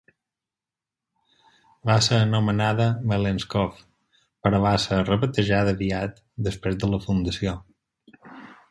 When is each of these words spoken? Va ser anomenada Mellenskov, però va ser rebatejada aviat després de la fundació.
Va 1.89 1.97
ser 2.05 2.17
anomenada 2.29 2.87
Mellenskov, 3.13 3.85
però 4.47 4.63
va 4.67 4.75
ser 4.87 5.01
rebatejada 5.13 5.79
aviat 5.79 6.21
després 6.51 6.83
de 6.85 6.95
la 6.97 7.05
fundació. 7.09 7.57